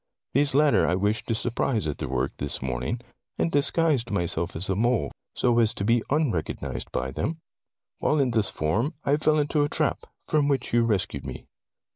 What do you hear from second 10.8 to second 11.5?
rescued me.